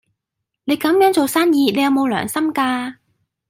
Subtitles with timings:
[0.63, 2.95] 你咁樣做生意，你有冇良心㗎？